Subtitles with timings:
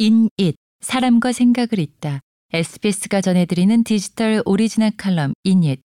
[0.00, 2.20] 인잇 사람과 생각을 잇다
[2.54, 5.82] SBS가 전해드리는 디지털 오리지널 칼럼 인잇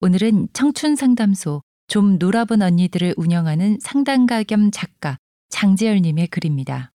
[0.00, 5.18] 오늘은 청춘 상담소 좀 놀아본 언니들을 운영하는 상담가 겸 작가
[5.48, 6.92] 장재열 님의 글입니다.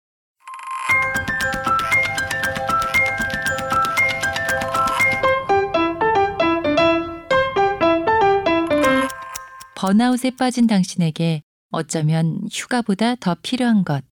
[9.78, 14.04] 번아웃에 빠진 당신에게 어쩌면 휴가보다 더 필요한 것.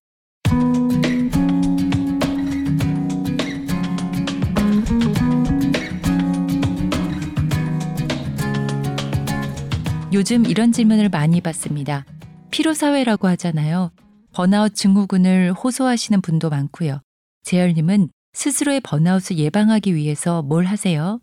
[10.14, 12.06] 요즘 이런 질문을 많이 받습니다.
[12.52, 13.92] 피로사회라고 하잖아요.
[14.34, 17.02] 번아웃 증후군을 호소하시는 분도 많고요.
[17.44, 21.20] 재열님은 스스로의 번아웃을 예방하기 위해서 뭘 하세요?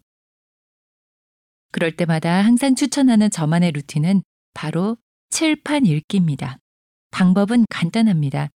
[1.71, 4.23] 그럴 때마다 항상 추천하는 저만의 루틴은
[4.53, 4.97] 바로
[5.31, 6.59] 칠판 읽기입니다.
[7.11, 8.51] 방법은 간단합니다.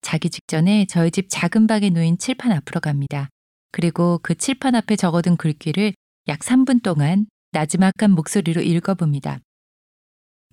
[0.00, 3.28] 자기 직전에 저희 집 작은 방에 놓인 칠판 앞으로 갑니다.
[3.72, 5.94] 그리고 그 칠판 앞에 적어둔 글귀를
[6.28, 9.38] 약 3분 동안 나지막한 목소리로 읽어봅니다.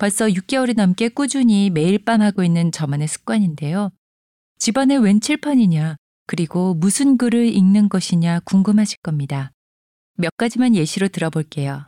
[0.03, 3.89] 벌써 6개월이 넘게 꾸준히 매일 밤 하고 있는 저만의 습관인데요.
[4.59, 5.95] 집안에 웬 칠판이냐,
[6.27, 9.53] 그리고 무슨 글을 읽는 것이냐 궁금하실 겁니다.
[10.17, 11.87] 몇 가지만 예시로 들어볼게요.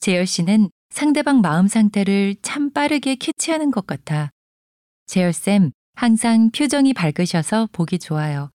[0.00, 4.30] 재열 씨는 상대방 마음 상태를 참 빠르게 캐치하는 것 같아.
[5.04, 8.48] 재열쌤, 항상 표정이 밝으셔서 보기 좋아요.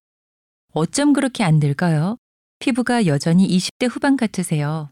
[0.72, 2.16] 어쩜 그렇게 안 늙어요?
[2.58, 4.90] 피부가 여전히 20대 후반 같으세요.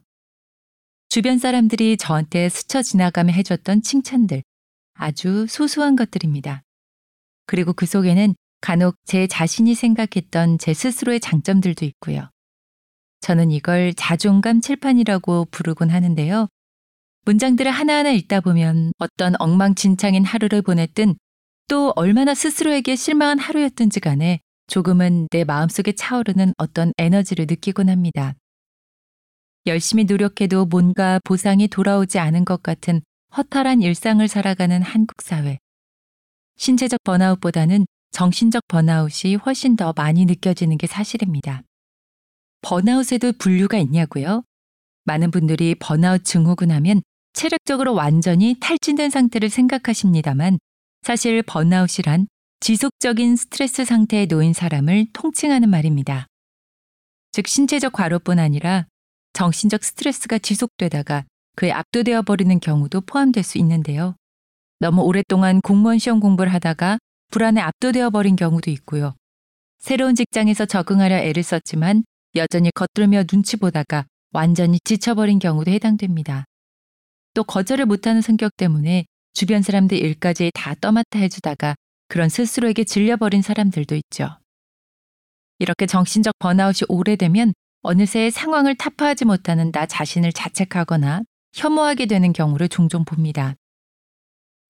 [1.18, 4.44] 주변 사람들이 저한테 스쳐 지나가며 해줬던 칭찬들,
[4.94, 6.62] 아주 소소한 것들입니다.
[7.44, 12.30] 그리고 그 속에는 간혹 제 자신이 생각했던 제 스스로의 장점들도 있고요.
[13.20, 16.46] 저는 이걸 자존감 칠판이라고 부르곤 하는데요.
[17.24, 21.16] 문장들을 하나하나 읽다 보면 어떤 엉망진창인 하루를 보냈든
[21.66, 24.38] 또 얼마나 스스로에게 실망한 하루였든지 간에
[24.68, 28.36] 조금은 내 마음속에 차오르는 어떤 에너지를 느끼곤 합니다.
[29.68, 33.02] 열심히 노력해도 뭔가 보상이 돌아오지 않은 것 같은
[33.36, 35.58] 허탈한 일상을 살아가는 한국 사회.
[36.56, 41.62] 신체적 번아웃보다는 정신적 번아웃이 훨씬 더 많이 느껴지는 게 사실입니다.
[42.62, 44.42] 번아웃에도 분류가 있냐고요?
[45.04, 47.02] 많은 분들이 번아웃 증후군 하면
[47.34, 50.58] 체력적으로 완전히 탈진된 상태를 생각하십니다만
[51.02, 52.26] 사실 번아웃이란
[52.60, 56.26] 지속적인 스트레스 상태에 놓인 사람을 통칭하는 말입니다.
[57.30, 58.86] 즉 신체적 과로뿐 아니라
[59.38, 64.16] 정신적 스트레스가 지속되다가 그에 압도되어 버리는 경우도 포함될 수 있는데요.
[64.80, 66.98] 너무 오랫동안 공무원 시험 공부를 하다가
[67.30, 69.14] 불안에 압도되어 버린 경우도 있고요.
[69.78, 72.02] 새로운 직장에서 적응하려 애를 썼지만
[72.34, 76.44] 여전히 겉돌며 눈치 보다가 완전히 지쳐버린 경우도 해당됩니다.
[77.32, 81.76] 또 거절을 못하는 성격 때문에 주변 사람들 일까지 다 떠맡아 해주다가
[82.08, 84.36] 그런 스스로에게 질려버린 사람들도 있죠.
[85.60, 87.52] 이렇게 정신적 번아웃이 오래되면
[87.82, 91.22] 어느새 상황을 타파하지 못하는 나 자신을 자책하거나
[91.54, 93.54] 혐오하게 되는 경우를 종종 봅니다.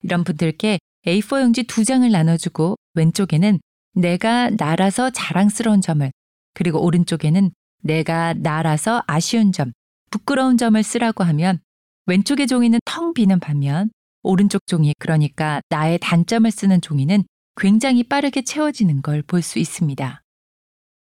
[0.02, 3.60] 이런 분들께 A4 용지 두 장을 나눠주고 왼쪽에는
[3.94, 6.10] 내가 나라서 자랑스러운 점을
[6.54, 7.50] 그리고 오른쪽에는
[7.82, 9.72] 내가 나라서 아쉬운 점,
[10.10, 11.60] 부끄러운 점을 쓰라고 하면
[12.06, 13.90] 왼쪽의 종이는 텅 비는 반면
[14.22, 17.24] 오른쪽 종이 그러니까 나의 단점을 쓰는 종이는
[17.56, 20.22] 굉장히 빠르게 채워지는 걸 볼 수 있습니다.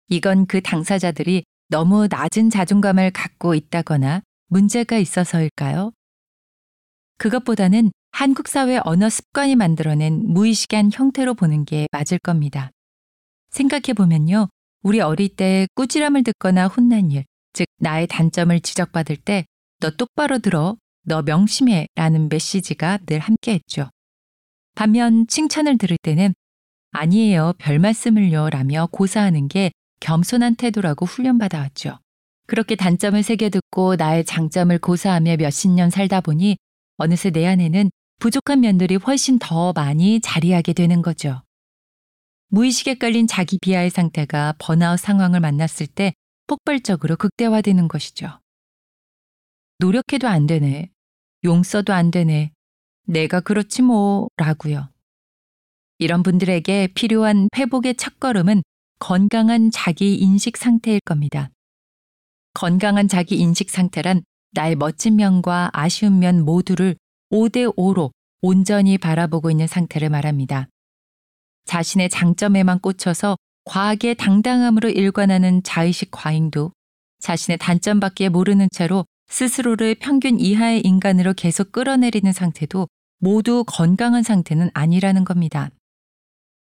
[0.09, 5.93] 이건 그 당사자들이 너무 낮은 자존감을 갖고 있다거나 문제가 있어서일까요?
[7.19, 12.71] 그것보다는 한국 사회 언어 습관이 만들어낸 무의식한 형태로 보는 게 맞을 겁니다.
[13.51, 14.49] 생각해 보면요.
[14.83, 19.45] 우리 어릴 때 꾸지람을 듣거나 혼난 일, 즉 나의 단점을 지적받을 때
[19.85, 23.91] 너 똑바로 들어, 너 명심해 라는 메시지가 늘 함께 했죠.
[24.75, 26.35] 반면 칭찬을 들을 때는
[26.93, 29.73] 아니에요, 별 말씀을요 라며 고사하는 게
[30.05, 31.99] 겸손한 태도라고 훈련받아 왔죠.
[32.47, 36.59] 그렇게 단점을 새겨 듣고 나의 장점을 고사하며 몇십 년 살다 보니
[36.99, 41.43] 어느새 내 안에는 부족한 면들이 훨씬 더 많이 자리하게 되는 거죠.
[42.49, 46.13] 무의식에 깔린 자기 비하의 상태가 번아웃 상황을 만났을 때
[46.49, 48.41] 폭발적으로 극대화되는 것이죠.
[49.79, 50.91] 노력해도 안 되네.
[51.45, 52.53] 용서도 안 되네.
[53.07, 54.91] 내가 그렇지 뭐, 라고요.
[55.99, 58.63] 이런 분들에게 필요한 회복의 첫걸음은
[59.07, 61.51] 건강한 자기 인식 상태일 겁니다.
[62.55, 64.23] 건강한 자기 인식 상태란
[64.53, 66.97] 나의 멋진 면과 아쉬운 면 모두를
[67.31, 70.71] 5대5로 온전히 바라보고 있는 상태를 말합니다.
[71.67, 73.37] 자신의 장점에만 꽂혀서
[73.67, 76.73] 과하게 당당함으로 일관하는 자의식 과잉도
[77.21, 85.27] 자신의 단점밖에 모르는 채로 스스로를 평균 이하의 인간으로 계속 끌어내리는 상태도 모두 건강한 상태는 아니라는
[85.27, 85.69] 겁니다.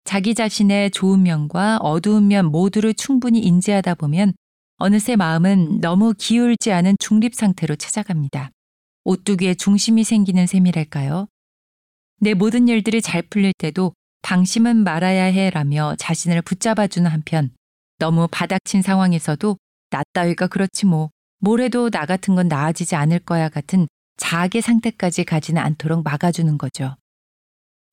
[0.03, 4.33] 자기 자신의 좋은 면과 어두운 면 모두를 충분히 인지하다 보면
[4.77, 8.51] 어느새 마음은 너무 기울지 않은 중립 상태로 찾아갑니다.
[9.03, 11.27] 오뚜기에 중심이 생기는 셈이랄까요?
[12.21, 17.51] 내 모든 일들이 잘 풀릴 때도 방심은 말아야 해라며 자신을 붙잡아주는 한편
[17.97, 19.57] 너무 바닥친 상황에서도
[19.89, 21.09] 나 따위가 그렇지 뭐,
[21.39, 23.87] 뭘 해도 나 같은 건 나아지지 않을 거야 같은
[24.17, 26.95] 자학의 상태까지 가지는 않도록 막아주는 거죠.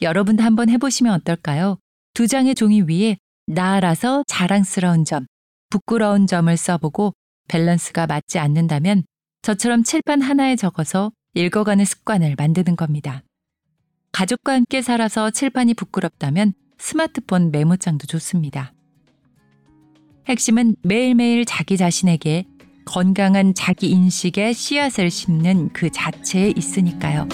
[0.01, 1.79] 여러분도 한번 해보시면 어떨까요?
[2.17, 5.27] 두 장의 종이 위에 나라서 자랑스러운 점,
[5.69, 7.13] 부끄러운 점을 써보고
[7.47, 9.03] 밸런스가 맞지 않는다면
[9.43, 13.23] 저처럼 칠판 하나에 적어서 읽어가는 습관을 만드는 겁니다.
[14.13, 18.73] 가족과 함께 살아서 칠판이 부끄럽다면 스마트폰 메모장도 좋습니다.
[20.27, 22.47] 핵심은 매일매일 자기 자신에게
[22.87, 27.29] 건강한 자기 인식의 씨앗을 심는 그 자체에 있으니까요.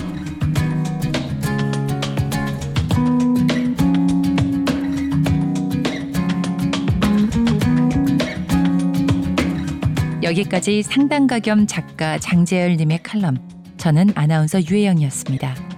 [10.23, 13.37] 여기까지 상담가 겸 작가 장재열님의 칼럼.
[13.77, 15.72] 저는 아나운서 유혜영이었습니다.